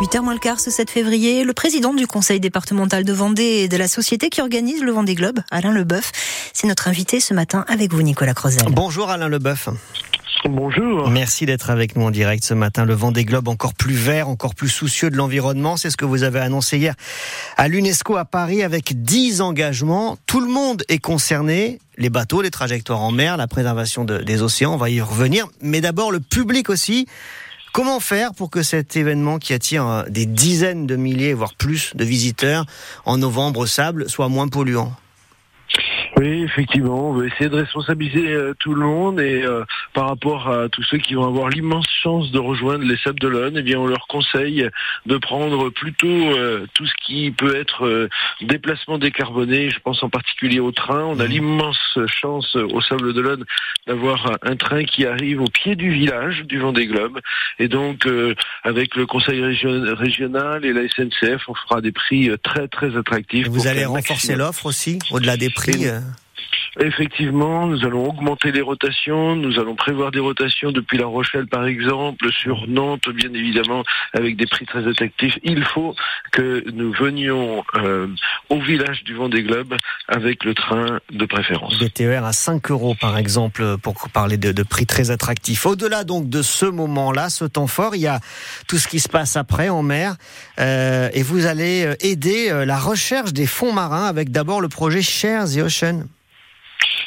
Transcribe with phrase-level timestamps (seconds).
[0.00, 3.68] 8h moins le quart ce 7 février, le président du conseil départemental de Vendée et
[3.68, 6.10] de la société qui organise le Vendée Globe, Alain Leboeuf,
[6.54, 8.62] c'est notre invité ce matin avec vous Nicolas Crozel.
[8.70, 9.68] Bonjour Alain Leboeuf.
[10.48, 11.10] Bonjour.
[11.10, 12.86] Merci d'être avec nous en direct ce matin.
[12.86, 16.22] Le Vendée Globe encore plus vert, encore plus soucieux de l'environnement, c'est ce que vous
[16.22, 16.94] avez annoncé hier
[17.58, 20.16] à l'UNESCO à Paris avec 10 engagements.
[20.24, 24.72] Tout le monde est concerné, les bateaux, les trajectoires en mer, la préservation des océans,
[24.72, 27.06] on va y revenir, mais d'abord le public aussi.
[27.72, 31.94] Comment faire pour que cet événement qui attire euh, des dizaines de milliers, voire plus
[31.94, 32.66] de visiteurs
[33.04, 34.92] en novembre au sable soit moins polluant?
[36.20, 40.50] Oui, effectivement, on va essayer de responsabiliser euh, tout le monde et euh, par rapport
[40.50, 43.78] à tous ceux qui vont avoir l'immense chance de rejoindre les Sables d'Olonne, eh bien
[43.78, 44.68] on leur conseille
[45.06, 48.08] de prendre plutôt euh, tout ce qui peut être
[48.42, 49.70] déplacement décarboné.
[49.70, 51.04] Je pense en particulier au train.
[51.04, 51.30] On a mmh.
[51.30, 53.46] l'immense chance au Sable d'Olonne
[53.86, 57.18] d'avoir un train qui arrive au pied du village du Vendée Globe
[57.58, 58.06] et donc
[58.62, 63.48] avec le Conseil régional et la SNCF, on fera des prix très très attractifs.
[63.48, 65.86] vous allez renforcer l'offre aussi au-delà des prix.
[66.78, 71.66] Effectivement, nous allons augmenter les rotations, nous allons prévoir des rotations depuis La Rochelle par
[71.66, 73.82] exemple, sur Nantes bien évidemment,
[74.12, 75.36] avec des prix très attractifs.
[75.42, 75.96] Il faut
[76.30, 78.06] que nous venions euh,
[78.50, 79.74] au village du Vendée Globe
[80.06, 81.76] avec le train de préférence.
[81.78, 85.66] Des TER à 5 euros par exemple, pour parler de, prix très attractifs.
[85.66, 88.20] Au-delà donc de ce moment-là, ce temps fort, il y a
[88.68, 90.14] tout ce qui se passe après en mer,
[90.60, 95.02] euh, et vous allez euh, aider la recherche des fonds marins avec d'abord le projet
[95.02, 96.04] Share the Ocean.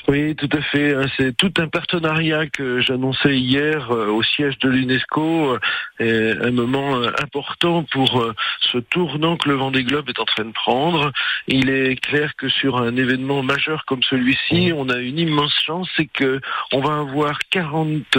[0.09, 0.93] Oui, tout à fait.
[0.93, 5.57] Hein, c'est tout un partenariat que j'annonçais hier euh, au siège de l'UNESCO,
[6.02, 8.25] euh, un moment euh, important pour
[8.71, 11.11] ce tournant que le Vendée Globe est en train de prendre.
[11.47, 15.88] Il est clair que sur un événement majeur comme celui-ci, on a une immense chance,
[15.95, 16.41] c'est que
[16.73, 18.17] on va avoir 40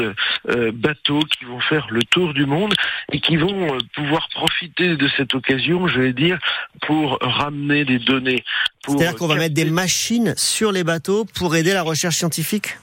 [0.73, 2.75] bateaux qui vont faire le tour du monde
[3.13, 6.39] et qui vont pouvoir profiter de cette occasion, je vais dire,
[6.87, 8.43] pour ramener des données.
[8.87, 12.77] C'est-à-dire qu'on va mettre des machines sur les bateaux pour aider la recherche scientifique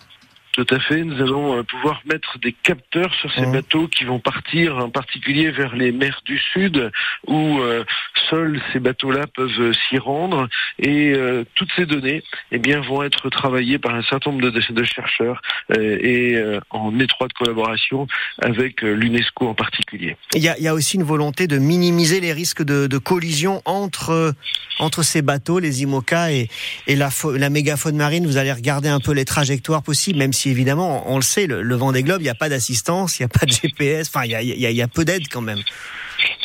[0.53, 1.03] tout à fait.
[1.03, 3.51] Nous allons euh, pouvoir mettre des capteurs sur ces mmh.
[3.53, 6.91] bateaux qui vont partir en particulier vers les mers du Sud
[7.25, 7.85] où euh,
[8.31, 10.47] seuls ces bateaux-là peuvent euh, s'y rendre
[10.79, 11.13] et
[11.55, 15.41] toutes ces données eh bien, vont être travaillées par un certain nombre de, chercheurs
[15.77, 18.07] et en étroite collaboration
[18.41, 20.17] avec l'UNESCO en particulier.
[20.33, 24.33] Il y, a, aussi une volonté de minimiser les risques de, collision entre,
[24.79, 26.49] entre ces bateaux, les IMOCA et,
[26.87, 28.25] la, mégafaune marine.
[28.25, 31.61] Vous allez regarder un peu les trajectoires possibles, même si évidemment, on le sait, le,
[31.61, 34.09] le vent des globes, il n'y a pas d'assistance, il n'y a pas de GPS,
[34.13, 35.61] enfin, il y a peu d'aide quand même.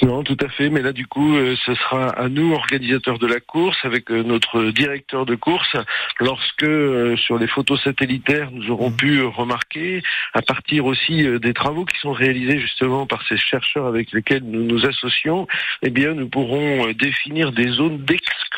[0.02, 0.68] Non, tout à fait.
[0.68, 4.22] Mais là, du coup, euh, ce sera à nous, organisateurs de la course, avec euh,
[4.22, 5.76] notre directeur de course,
[6.20, 8.96] lorsque euh, sur les photos satellitaires, nous aurons mmh.
[8.96, 10.02] pu remarquer,
[10.34, 14.64] à partir aussi des travaux qui sont réalisés justement par ces chercheurs avec lesquels nous
[14.64, 15.46] nous associons,
[15.82, 17.98] eh bien, nous pourrons définir des zones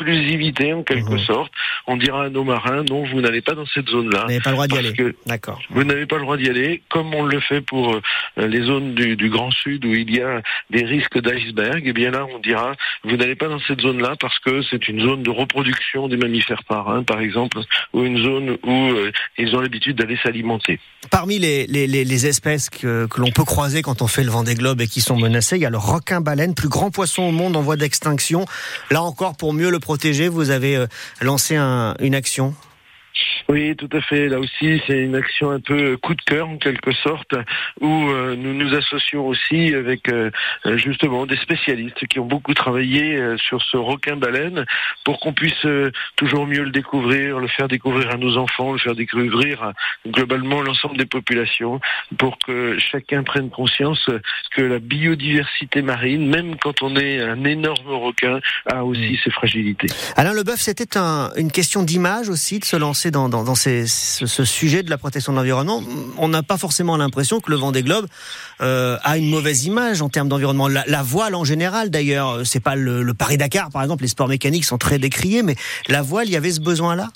[0.05, 1.27] d'exclusivité en quelque mmh.
[1.27, 1.53] sorte.
[1.87, 4.23] On dira à nos marins, non, vous n'allez pas dans cette zone-là.
[4.23, 4.95] Vous n'avez pas le droit d'y aller.
[5.27, 5.61] D'accord.
[5.71, 7.99] Vous n'avez pas le droit d'y aller, comme on le fait pour
[8.37, 11.93] les zones du, du Grand Sud où il y a des risques d'iceberg, et eh
[11.93, 15.23] bien là, on dira, vous n'allez pas dans cette zone-là parce que c'est une zone
[15.23, 17.59] de reproduction des mammifères marins, par exemple,
[17.93, 20.79] ou une zone où euh, ils ont l'habitude d'aller s'alimenter.
[21.11, 24.55] Parmi les, les, espèces que, que l'on peut croiser quand on fait le vent des
[24.55, 27.57] globes et qui sont menacées, il y a le requin-baleine, plus grand poisson au monde
[27.57, 28.45] en voie d'extinction.
[28.91, 30.87] Là encore, pour mieux le protéger, vous avez euh,
[31.23, 32.55] lancé une action
[33.49, 34.29] oui, tout à fait.
[34.29, 37.35] Là aussi, c'est une action un peu coup de cœur en quelque sorte,
[37.81, 40.31] où euh, nous nous associons aussi avec euh,
[40.77, 44.67] justement des spécialistes qui ont beaucoup travaillé euh, sur ce requin-baleine
[45.05, 45.67] pour qu'on puisse
[46.17, 49.73] toujours mieux le découvrir, le faire découvrir à nos enfants, le faire découvrir à,
[50.07, 51.81] globalement l'ensemble des populations,
[52.19, 54.11] pour que chacun prenne conscience
[54.55, 59.17] que la biodiversité marine, même quand on est un énorme requin, a aussi mm.
[59.25, 59.89] ses fragilités.
[60.17, 60.99] Alain Leboeuf, c'était
[61.37, 63.85] une question d'image aussi de se lancer dans, ce,
[64.45, 65.83] sujet de la protection de l'environnement,
[66.17, 68.07] on n'a pas forcément l'impression que le Vendée Globe
[68.61, 70.69] euh, a une mauvaise image en termes d'environnement.
[70.69, 74.29] La, voile en général, d'ailleurs, c'est pas le, le Paris Dakar, par exemple, les sports
[74.29, 75.57] mécaniques sont très décriés, mais
[75.89, 77.11] la voile, il y avait ce besoin-là?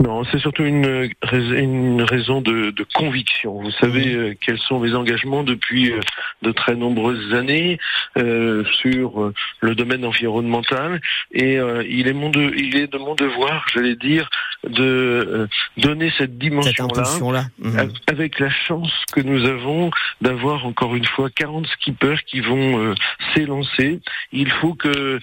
[0.00, 3.60] Non, c'est surtout une, une raison de, de, conviction.
[3.60, 6.00] Vous savez euh, quels sont mes engagements depuis euh,
[6.40, 7.78] de très nombreuses années
[8.16, 11.02] euh, sur euh, le domaine environnemental
[11.32, 14.30] et il est mon de, il est de mon devoir, j'allais dire,
[14.64, 17.92] de donner cette dimension-là mhm.
[18.06, 22.94] avec la chance que nous avons d'avoir encore une fois 40 skippers qui vont
[23.34, 24.00] s'élancer.
[24.32, 25.20] Il faut que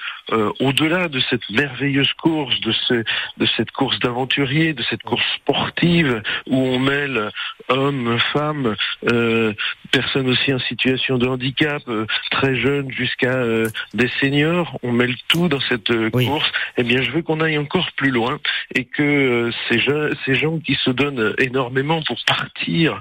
[0.60, 2.94] au-delà de cette merveilleuse course, de, ce,
[3.38, 7.32] de cette course d'aventurier de cette course sportive où on mêle
[7.70, 8.76] hommes, femmes,
[9.12, 9.54] euh,
[9.92, 15.16] personnes aussi en situation de handicap, euh, très jeunes jusqu'à euh, des seniors, on mêle
[15.28, 16.52] tout dans cette course.
[16.78, 18.40] Eh bien, je veux qu'on aille encore plus loin
[18.76, 19.82] et que ces,
[20.26, 23.00] ces gens qui se donnent énormément pour partir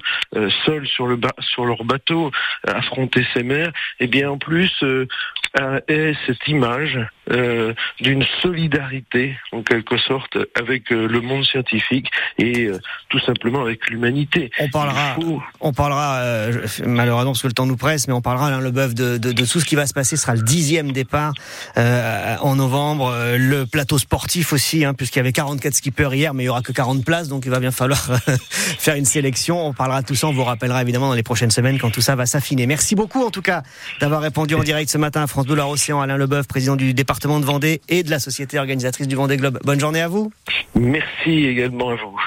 [0.65, 2.31] seuls sur le sur leur bateau,
[2.67, 4.73] affronter ces mers, eh bien, en plus,
[5.89, 6.99] aient cette image
[8.01, 12.69] d'une solidarité en quelque sorte avec le monde scientifique et
[13.09, 14.51] tout simplement avec l'humanité.
[14.59, 15.17] On parlera,
[15.61, 18.95] on parlera euh, malheureusement parce que le temps nous presse, mais on parlera Alain Leboeuf
[18.95, 20.17] de, de, de tout ce qui va se passer.
[20.17, 21.33] Ce sera le dixième départ
[21.77, 23.13] euh, en novembre.
[23.13, 26.49] Euh, le plateau sportif aussi, hein, puisqu'il y avait 44 skippers hier, mais il y
[26.49, 28.01] aura que 40 places, donc il va bien falloir
[28.79, 29.67] faire une sélection.
[29.67, 30.27] On parlera de tout ça.
[30.27, 32.67] On vous rappellera évidemment dans les prochaines semaines quand tout ça va s'affiner.
[32.67, 33.63] Merci beaucoup en tout cas
[34.01, 36.01] d'avoir répondu en direct ce matin à France Bleu Océan.
[36.01, 39.61] Alain Leboeuf, président du département de Vendée et de la société organisatrice du Vendée Globe.
[39.65, 40.33] Bonne journée à vous.
[40.75, 42.19] Merci également à vous.